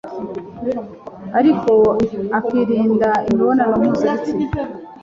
ariko 1.39 1.71
akirinda 2.37 3.09
imibonano 3.29 3.73
mpuzabitsina 3.81 4.57